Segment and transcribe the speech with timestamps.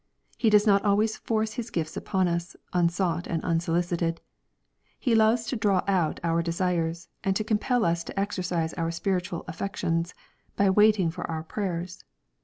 [0.35, 4.19] He does not always force His gifts upon us, unsought and unsolicited.
[4.99, 9.45] He loves to draw out our desires, and to compel us to exercise our spiritual
[9.47, 10.15] affections,
[10.55, 12.03] by waiting for our prayers.